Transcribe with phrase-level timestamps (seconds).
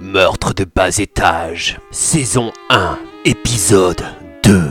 [0.00, 4.04] Meurtre de bas étage, saison 1, épisode
[4.44, 4.70] 2.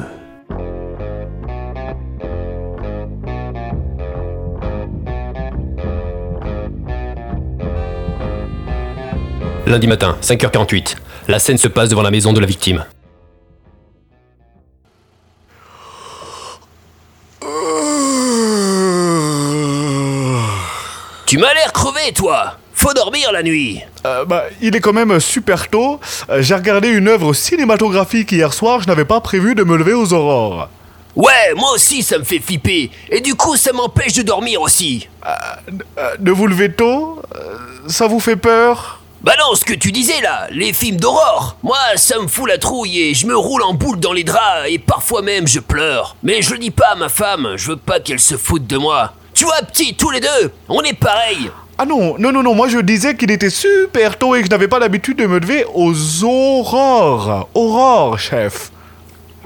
[9.65, 10.95] Lundi matin, 5h48.
[11.27, 12.85] La scène se passe devant la maison de la victime.
[21.25, 25.19] Tu m'as l'air crevé, toi Faut dormir la nuit Euh, bah, il est quand même
[25.19, 25.99] super tôt.
[26.29, 29.93] Euh, J'ai regardé une œuvre cinématographique hier soir, je n'avais pas prévu de me lever
[29.93, 30.69] aux aurores.
[31.15, 32.91] Ouais, moi aussi ça me fait flipper.
[33.09, 35.07] Et du coup, ça m'empêche de dormir aussi.
[35.25, 37.55] Euh, de vous lever tôt euh,
[37.87, 39.01] Ça vous fait peur?
[39.23, 41.57] Bah non, ce que tu disais là, les films d'aurore.
[41.63, 44.67] Moi, ça me fout la trouille et je me roule en boule dans les draps
[44.69, 46.15] et parfois même je pleure.
[46.21, 48.77] Mais je le dis pas à ma femme, je veux pas qu'elle se foute de
[48.77, 49.13] moi.
[49.33, 51.49] Tu vois, petit, tous les deux, on est pareil.
[51.79, 54.49] Ah non, non, non, non, moi je disais qu'il était super tôt et que je
[54.49, 57.47] n'avais pas l'habitude de me lever aux aurores.
[57.53, 58.71] Aurores, chef.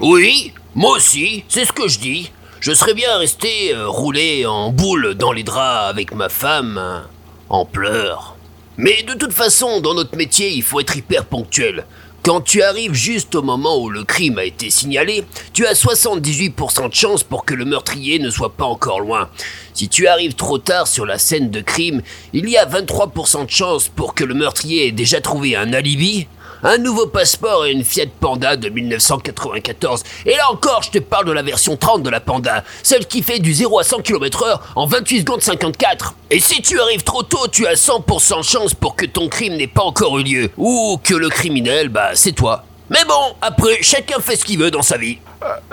[0.00, 2.32] Oui, moi aussi, c'est ce que je dis.
[2.60, 7.06] Je serais bien resté euh, roulé en boule dans les draps avec ma femme, hein,
[7.50, 8.36] en pleurs.
[8.78, 11.84] Mais de toute façon, dans notre métier, il faut être hyper ponctuel.
[12.24, 16.88] Quand tu arrives juste au moment où le crime a été signalé, tu as 78%
[16.88, 19.28] de chance pour que le meurtrier ne soit pas encore loin.
[19.74, 22.00] Si tu arrives trop tard sur la scène de crime,
[22.32, 26.28] il y a 23% de chance pour que le meurtrier ait déjà trouvé un alibi,
[26.62, 30.02] un nouveau passeport et une Fiat Panda de 1994.
[30.26, 33.22] Et là encore, je te parle de la version 30 de la Panda, celle qui
[33.22, 36.14] fait du 0 à 100 km/h en 28 secondes 54.
[36.30, 39.56] Et si tu arrives trop tôt, tu as 100% de chance pour que ton crime
[39.56, 42.64] n'ait pas encore eu lieu, ou que le criminel, bah c'est toi.
[42.90, 45.18] Mais bon, après, chacun fait ce qu'il veut dans sa vie.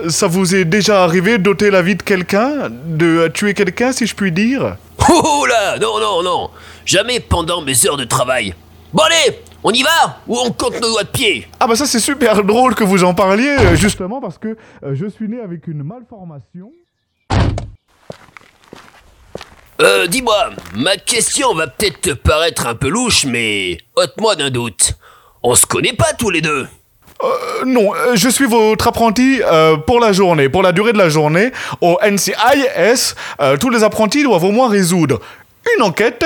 [0.08, 4.08] Ça vous est déjà arrivé d'ôter la vie de quelqu'un De euh, tuer quelqu'un, si
[4.08, 4.78] je puis dire?
[5.10, 6.50] Oh là, non, non, non,
[6.86, 8.54] jamais pendant mes heures de travail.
[8.92, 11.48] Bon allez, on y va ou on compte nos doigts de pied?
[11.60, 14.96] Ah bah ça c'est super drôle que vous en parliez, euh, justement parce que euh,
[14.96, 16.72] je suis né avec une malformation.
[19.82, 24.94] Euh, dis-moi, ma question va peut-être te paraître un peu louche, mais ôte-moi d'un doute.
[25.44, 26.68] On se connaît pas tous les deux?
[27.22, 30.98] Euh, non, euh, je suis votre apprenti euh, pour la journée, pour la durée de
[30.98, 31.52] la journée.
[31.82, 33.14] Au NCIS,
[33.60, 35.20] tous les apprentis doivent au moins résoudre
[35.78, 36.26] une enquête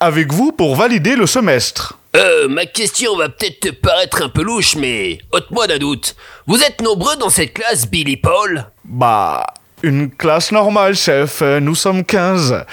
[0.00, 1.98] avec vous pour valider le semestre.
[2.14, 6.14] Euh, ma question va peut-être te paraître un peu louche, mais ôte-moi d'un doute.
[6.46, 8.66] Vous êtes nombreux dans cette classe, Billy Paul?
[8.84, 9.46] Bah,
[9.82, 11.40] une classe normale, chef.
[11.40, 12.64] Nous sommes 15.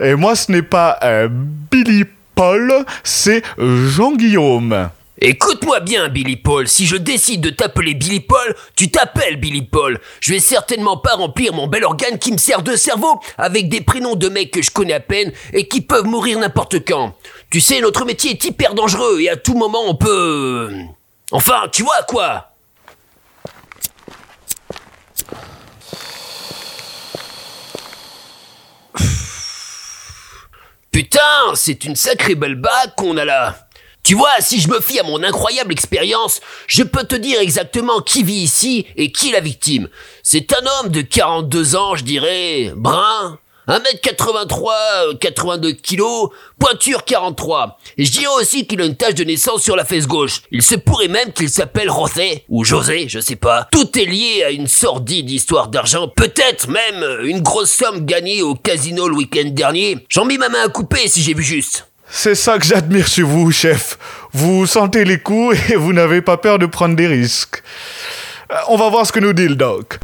[0.00, 4.90] Et moi, ce n'est pas euh, Billy Paul, c'est Jean-Guillaume.
[5.20, 6.68] Écoute-moi bien, Billy Paul.
[6.68, 9.98] Si je décide de t'appeler Billy Paul, tu t'appelles Billy Paul.
[10.20, 13.80] Je vais certainement pas remplir mon bel organe qui me sert de cerveau avec des
[13.80, 17.16] prénoms de mecs que je connais à peine et qui peuvent mourir n'importe quand.
[17.50, 20.70] Tu sais, notre métier est hyper dangereux et à tout moment on peut...
[21.32, 22.52] Enfin, tu vois quoi
[30.92, 33.67] Putain, c'est une sacrée belle bague qu'on a là.
[34.02, 38.00] Tu vois, si je me fie à mon incroyable expérience, je peux te dire exactement
[38.00, 39.88] qui vit ici et qui est la victime.
[40.22, 43.38] C'est un homme de 42 ans, je dirais, brun,
[43.68, 44.72] 1m83,
[45.10, 47.78] euh, 82 kilos, pointure 43.
[47.98, 50.40] Et je dirais aussi qu'il a une tache de naissance sur la fesse gauche.
[50.50, 53.68] Il se pourrait même qu'il s'appelle José, ou José, je sais pas.
[53.70, 58.54] Tout est lié à une sordide histoire d'argent, peut-être même une grosse somme gagnée au
[58.54, 59.98] casino le week-end dernier.
[60.08, 61.87] J'en mis ma main à couper si j'ai vu juste.
[62.10, 63.98] C'est ça que j'admire chez vous, chef.
[64.32, 67.62] Vous sentez les coups et vous n'avez pas peur de prendre des risques.
[68.50, 69.98] Euh, On va voir ce que nous dit le doc.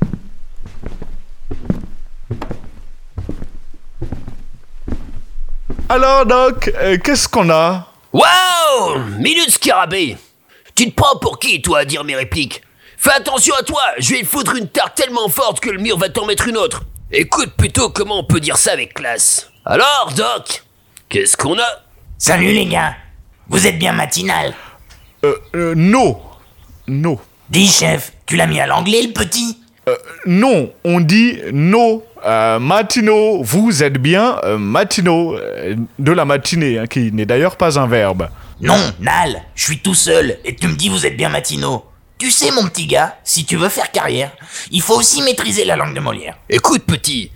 [5.88, 7.86] Alors, doc, euh, qu'est-ce qu'on a?
[8.12, 10.16] Waouh Minute scarabée
[10.74, 12.62] Tu te prends pour qui, toi, à dire mes répliques?
[12.96, 16.08] Fais attention à toi, je vais foutre une tarte tellement forte que le mur va
[16.08, 16.82] t'en mettre une autre.
[17.12, 19.50] Écoute plutôt comment on peut dire ça avec classe.
[19.66, 20.64] Alors, Doc,
[21.08, 21.83] qu'est-ce qu'on a?
[22.26, 22.94] Salut les gars
[23.50, 24.54] Vous êtes bien matinal
[25.26, 26.22] Euh, euh, no.
[26.88, 27.20] No.
[27.50, 29.94] Dis chef, tu l'as mis à l'anglais le petit Euh,
[30.24, 32.02] non, on dit no.
[32.24, 37.56] Euh, matino, vous êtes bien euh, matino, euh, de la matinée, hein, qui n'est d'ailleurs
[37.56, 38.30] pas un verbe.
[38.58, 41.84] Non, Nal, je suis tout seul et tu me dis vous êtes bien matinaux.
[42.16, 44.30] Tu sais mon petit gars, si tu veux faire carrière,
[44.70, 46.38] il faut aussi maîtriser la langue de Molière.
[46.48, 47.30] Écoute, petit,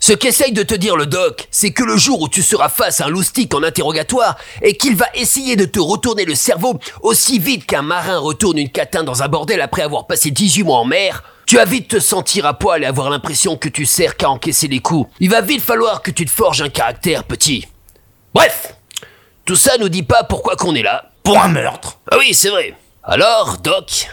[0.00, 3.00] ce qu'essaye de te dire le doc, c'est que le jour où tu seras face
[3.00, 7.38] à un loustic en interrogatoire et qu'il va essayer de te retourner le cerveau aussi
[7.38, 10.84] vite qu'un marin retourne une catin dans un bordel après avoir passé 18 mois en
[10.84, 14.30] mer, tu vas vite te sentir à poil et avoir l'impression que tu sers qu'à
[14.30, 15.10] encaisser les coups.
[15.18, 17.66] Il va vite falloir que tu te forges un caractère, petit.
[18.34, 18.74] Bref,
[19.44, 21.10] tout ça nous dit pas pourquoi qu'on est là.
[21.24, 21.98] pour un meurtre.
[22.10, 22.74] Ah oui, c'est vrai.
[23.02, 24.08] Alors, Doc,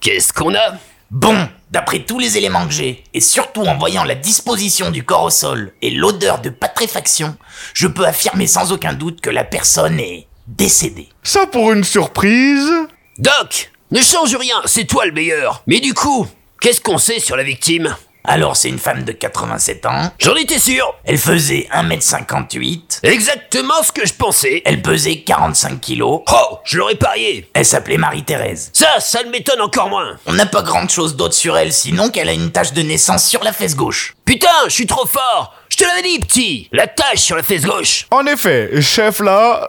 [0.00, 0.74] qu'est-ce qu'on a?
[1.10, 5.22] Bon, d'après tous les éléments que j'ai, et surtout en voyant la disposition du corps
[5.24, 7.36] au sol et l'odeur de patréfaction,
[7.74, 11.08] je peux affirmer sans aucun doute que la personne est décédée.
[11.22, 12.70] Ça pour une surprise
[13.18, 15.62] Doc, ne change rien, c'est toi le meilleur.
[15.68, 16.26] Mais du coup,
[16.60, 17.96] qu'est-ce qu'on sait sur la victime?
[18.28, 20.94] Alors c'est une femme de 87 ans, J'en étais sûr.
[21.04, 24.62] elle faisait 1m58, Exactement ce que je pensais.
[24.64, 27.48] elle pesait 45 kilos, Oh, je l'aurais parié.
[27.54, 28.70] elle s'appelait Marie-Thérèse.
[28.72, 30.16] Ça, ça ne m'étonne encore moins.
[30.26, 33.24] On n'a pas grand chose d'autre sur elle, sinon qu'elle a une tache de naissance
[33.24, 34.14] sur la fesse gauche.
[34.24, 35.54] Putain, je suis trop fort.
[35.76, 36.68] Je te l'avais dit, petit.
[36.72, 38.06] La tache sur la fesse gauche.
[38.10, 39.68] En effet, chef là,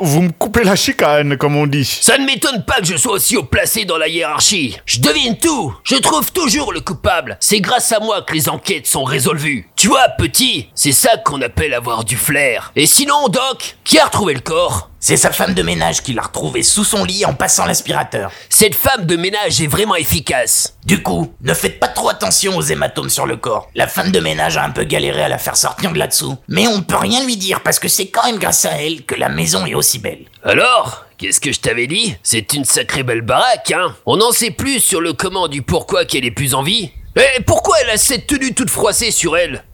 [0.00, 1.84] vous me coupez la chicane, comme on dit.
[1.84, 4.76] Ça ne m'étonne pas que je sois aussi haut placé dans la hiérarchie.
[4.84, 5.72] Je devine tout.
[5.84, 7.36] Je trouve toujours le coupable.
[7.38, 9.68] C'est grâce à moi que les enquêtes sont résolues.
[9.76, 12.72] Tu vois, petit, c'est ça qu'on appelle avoir du flair.
[12.74, 14.90] Et sinon, Doc, qui a retrouvé le corps?
[15.06, 18.32] C'est sa femme de ménage qui l'a retrouvé sous son lit en passant l'aspirateur.
[18.48, 20.78] Cette femme de ménage est vraiment efficace.
[20.86, 23.68] Du coup, ne faites pas trop attention aux hématomes sur le corps.
[23.74, 26.38] La femme de ménage a un peu galéré à la faire sortir de là-dessous.
[26.48, 29.04] Mais on ne peut rien lui dire parce que c'est quand même grâce à elle
[29.04, 30.24] que la maison est aussi belle.
[30.42, 32.16] Alors Qu'est-ce que je t'avais dit?
[32.22, 33.94] C'est une sacrée belle baraque, hein?
[34.06, 36.92] On n'en sait plus sur le comment du pourquoi qu'elle est plus en vie.
[37.16, 39.64] Et pourquoi elle a cette tenue toute froissée sur elle?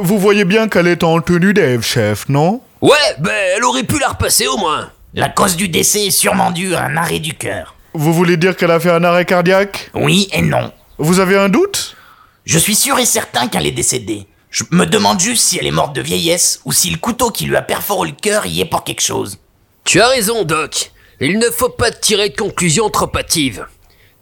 [0.00, 2.60] Vous voyez bien qu'elle est en tenue d'Ève, chef, non?
[2.80, 4.92] Ouais, ben elle aurait pu la repasser au moins.
[5.14, 7.74] La cause du décès est sûrement due à un arrêt du cœur.
[7.94, 9.90] Vous voulez dire qu'elle a fait un arrêt cardiaque?
[9.94, 10.72] Oui et non.
[10.98, 11.96] Vous avez un doute?
[12.44, 14.26] Je suis sûr et certain qu'elle est décédée.
[14.50, 17.46] Je me demande juste si elle est morte de vieillesse ou si le couteau qui
[17.46, 19.38] lui a perforé le cœur y est pour quelque chose.
[19.84, 20.92] Tu as raison, Doc.
[21.20, 23.66] Il ne faut pas tirer de conclusions trop hâtives.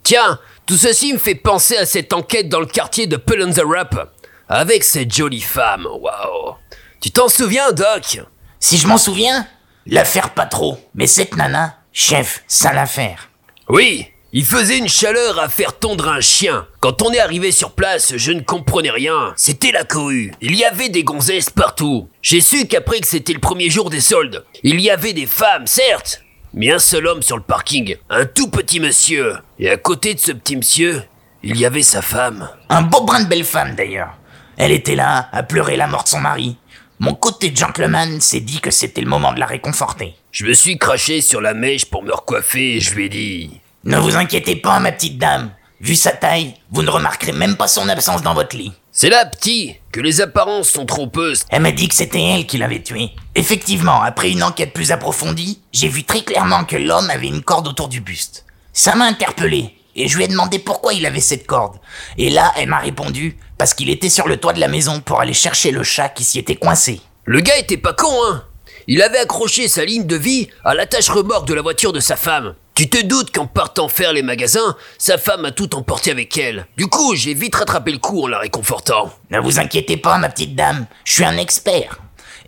[0.02, 3.52] Tiens, tout ceci me fait penser à cette enquête dans le quartier de Pull on
[3.52, 4.16] the Rap.
[4.48, 6.54] Avec cette jolie femme, waouh.
[7.00, 8.20] Tu t'en souviens, Doc?
[8.68, 9.46] Si je m'en souviens,
[9.86, 10.76] l'affaire pas trop.
[10.96, 13.30] Mais cette nana, chef, ça l'affaire.
[13.68, 16.66] Oui, il faisait une chaleur à faire tondre un chien.
[16.80, 19.34] Quand on est arrivé sur place, je ne comprenais rien.
[19.36, 20.32] C'était la cohue.
[20.40, 22.08] Il y avait des gonzesses partout.
[22.22, 25.68] J'ai su qu'après que c'était le premier jour des soldes, il y avait des femmes,
[25.68, 29.36] certes, mais un seul homme sur le parking, un tout petit monsieur.
[29.60, 31.04] Et à côté de ce petit monsieur,
[31.44, 32.50] il y avait sa femme.
[32.68, 34.18] Un beau brin de belle femme d'ailleurs.
[34.56, 36.56] Elle était là, à pleurer la mort de son mari.
[36.98, 40.14] Mon côté gentleman s'est dit que c'était le moment de la réconforter.
[40.32, 43.60] Je me suis craché sur la mèche pour me recoiffer et je lui ai dit
[43.84, 45.50] Ne vous inquiétez pas, ma petite dame.
[45.80, 48.72] Vu sa taille, vous ne remarquerez même pas son absence dans votre lit.
[48.92, 51.44] C'est là, petit, que les apparences sont trompeuses.
[51.50, 53.10] Elle m'a dit que c'était elle qui l'avait tué.
[53.34, 57.68] Effectivement, après une enquête plus approfondie, j'ai vu très clairement que l'homme avait une corde
[57.68, 58.46] autour du buste.
[58.72, 61.76] Ça m'a interpellé, et je lui ai demandé pourquoi il avait cette corde.
[62.16, 65.20] Et là, elle m'a répondu, parce qu'il était sur le toit de la maison pour
[65.20, 67.00] aller chercher le chat qui s'y était coincé.
[67.24, 68.44] Le gars était pas con, hein
[68.86, 72.16] Il avait accroché sa ligne de vie à l'attache remorque de la voiture de sa
[72.16, 72.54] femme.
[72.74, 76.66] Tu te doutes qu'en partant faire les magasins, sa femme a tout emporté avec elle.
[76.76, 79.10] Du coup, j'ai vite rattrapé le coup en la réconfortant.
[79.30, 81.98] Ne vous inquiétez pas, ma petite dame, je suis un expert.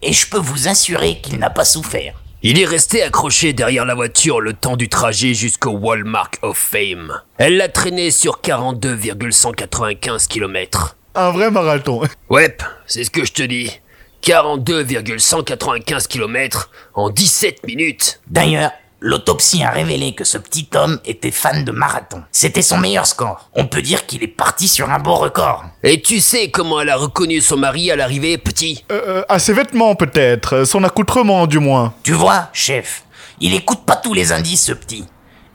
[0.03, 2.15] Et je peux vous assurer qu'il n'a pas souffert.
[2.43, 7.21] Il est resté accroché derrière la voiture le temps du trajet jusqu'au Walmart of Fame.
[7.39, 10.98] Elle l'a traîné sur 42,195 km.
[11.15, 12.03] Un vrai marathon.
[12.29, 12.57] Ouais,
[12.87, 13.81] c'est ce que je te dis.
[14.23, 18.21] 42,195 km en 17 minutes.
[18.27, 22.23] D'ailleurs, l'autopsie a révélé que ce petit homme était fan de marathon.
[22.33, 23.49] C'était son meilleur score.
[23.55, 25.65] On peut dire qu'il est parti sur un beau record.
[25.83, 28.85] Et tu sais comment elle a reconnu son mari à l'arrivée, petit?
[28.91, 31.95] Euh, à ses vêtements peut-être, son accoutrement du moins.
[32.03, 33.05] Tu vois, chef,
[33.41, 35.05] il écoute pas tous les indices, ce petit.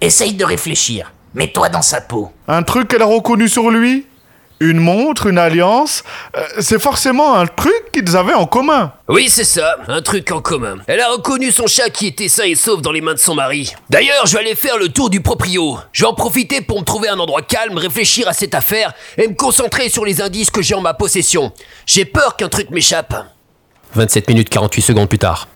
[0.02, 1.12] Essaye de réfléchir.
[1.34, 2.32] Mets-toi dans sa peau.
[2.48, 4.06] Un truc qu'elle a reconnu sur lui?
[4.60, 6.04] Une montre, une alliance
[6.38, 8.94] Euh, C'est forcément un truc qu'ils avaient en commun.
[9.10, 10.78] Oui, c'est ça, un truc en commun.
[10.88, 13.36] Elle a reconnu son chat qui était sain et sauf dans les mains de son
[13.36, 13.74] mari.
[13.90, 15.78] D'ailleurs, je vais aller faire le tour du proprio.
[15.92, 19.28] Je vais en profiter pour me trouver un endroit calme, réfléchir à cette affaire et
[19.28, 21.52] me concentrer sur les indices que j'ai en ma possession.
[21.86, 23.14] J'ai peur qu'un truc m'échappe.
[23.96, 25.48] 27 minutes 48 secondes plus tard.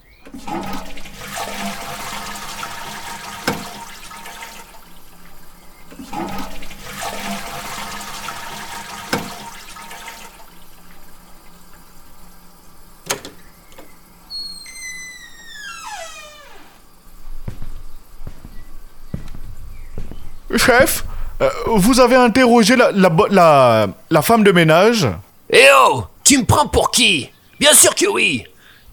[20.57, 21.03] Chef,
[21.41, 25.07] euh, vous avez interrogé la, la, bo- la, la femme de ménage
[25.51, 27.29] Eh oh Tu me prends pour qui?
[27.59, 28.43] Bien sûr que oui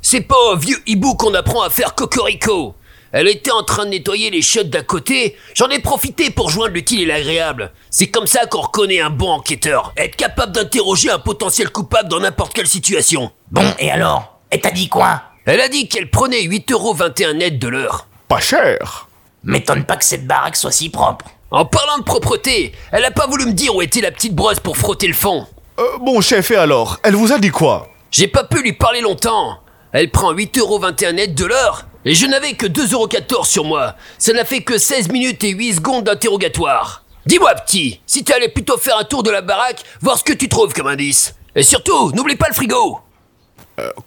[0.02, 2.74] C'est pas au vieux hibou qu'on apprend à faire cocorico
[3.12, 6.74] Elle était en train de nettoyer les chiottes d'à côté, j'en ai profité pour joindre
[6.74, 7.72] l'utile et l'agréable.
[7.90, 12.20] C'est comme ça qu'on reconnaît un bon enquêteur, être capable d'interroger un potentiel coupable dans
[12.20, 13.30] n'importe quelle situation.
[13.52, 14.40] Bon, et alors?
[14.50, 15.22] Elle t'a dit quoi?
[15.46, 18.06] Elle a dit qu'elle prenait 8,21€ net de l'heure.
[18.28, 19.08] pas cher.
[19.44, 21.26] M'étonne pas que cette baraque soit si propre.
[21.54, 24.58] En parlant de propreté, elle a pas voulu me dire où était la petite brosse
[24.58, 25.46] pour frotter le fond.
[25.78, 27.90] Euh, bon, chef, et alors Elle vous a dit quoi?
[28.10, 29.60] J'ai pas pu lui parler longtemps.
[29.92, 31.86] Elle prend 8,21€ net de l'heure.
[32.04, 33.94] Et je n'avais que 2,14€ sur moi.
[34.18, 37.04] Ça n'a fait que 16 minutes et 8 secondes d'interrogatoire.
[37.24, 40.48] Dis-moi, petit, si t'allais plutôt faire un tour de la baraque, voir ce que tu
[40.48, 41.36] trouves comme indice.
[41.54, 42.98] Et surtout, n'oublie pas le frigo.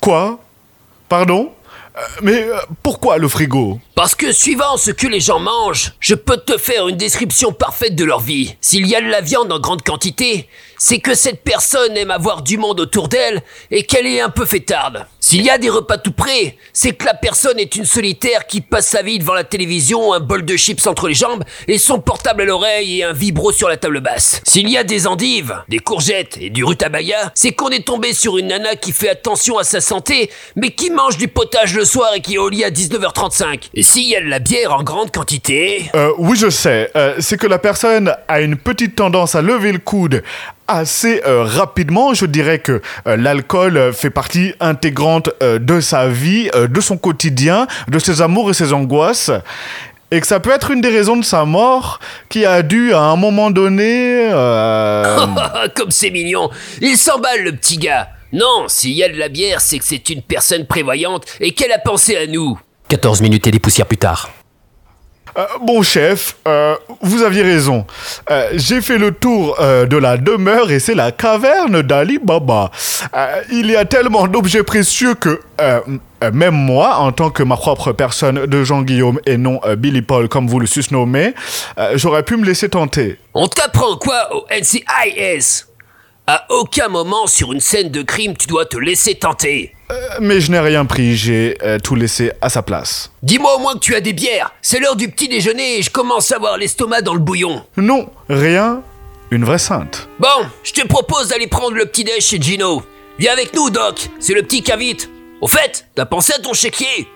[0.01, 0.37] Quoi?
[1.07, 1.45] Pardon?
[1.45, 1.56] Euh,
[2.21, 3.79] Mais euh, pourquoi le frigo?
[3.95, 7.95] Parce que suivant ce que les gens mangent, je peux te faire une description parfaite
[7.95, 8.55] de leur vie.
[8.61, 12.41] S'il y a de la viande en grande quantité, c'est que cette personne aime avoir
[12.41, 13.41] du monde autour d'elle
[13.71, 15.05] et qu'elle est un peu fêtarde.
[15.19, 18.61] S'il y a des repas tout près, c'est que la personne est une solitaire qui
[18.61, 21.99] passe sa vie devant la télévision, un bol de chips entre les jambes et son
[21.99, 24.41] portable à l'oreille et un vibro sur la table basse.
[24.45, 28.37] S'il y a des endives, des courgettes et du rutabaga, c'est qu'on est tombé sur
[28.37, 32.13] une nana qui fait attention à sa santé, mais qui mange du potage le soir
[32.15, 33.69] et qui est au lit à 19h35.
[33.73, 35.89] Et s'il y a de la bière en grande quantité...
[35.95, 36.91] Euh, oui, je sais.
[36.95, 40.23] Euh, c'est que la personne a une petite tendance à lever le coude
[40.67, 42.13] assez euh, rapidement.
[42.13, 46.81] Je dirais que euh, l'alcool euh, fait partie intégrante euh, de sa vie, euh, de
[46.81, 49.31] son quotidien, de ses amours et ses angoisses.
[50.09, 53.01] Et que ça peut être une des raisons de sa mort qui a dû, à
[53.01, 54.29] un moment donné...
[54.31, 55.17] euh,
[55.75, 59.59] Comme c'est mignon Il s'emballe le petit gars Non, s'il y a de la bière,
[59.59, 62.57] c'est que c'est une personne prévoyante et qu'elle a pensé à nous
[62.87, 64.29] 14 minutes et des poussières plus tard.
[65.37, 67.85] Euh, bon chef, euh, vous aviez raison.
[68.31, 72.71] Euh, J'ai fait le tour de la demeure et c'est la caverne d'Ali Baba.
[73.51, 75.39] Il y a tellement d'objets précieux que
[76.33, 80.47] même moi, en tant que ma propre personne de Jean-Guillaume et non Billy Paul comme
[80.47, 81.33] vous le susnommez,
[81.95, 83.19] j'aurais pu me laisser tenter.
[83.33, 85.66] On t'apprend quoi au NCIS
[86.29, 89.73] À aucun moment sur une scène de crime tu dois te laisser tenter.
[89.89, 93.13] Euh, mais je n'ai rien pris, j'ai euh, tout laissé à sa place.
[93.23, 94.53] Dis-moi au moins que tu as des bières.
[94.61, 97.65] C'est l'heure du petit déjeuner et je commence à avoir l'estomac dans le bouillon.
[97.77, 98.81] Non, rien,
[99.31, 100.09] une vraie sainte.
[100.19, 100.27] Bon,
[100.63, 102.83] je te propose d'aller prendre le petit déj chez Gino.
[103.19, 104.09] Viens avec nous, Doc.
[104.19, 105.09] C'est le petit qui invite.
[105.39, 107.07] Au fait, t'as pensé à ton chéquier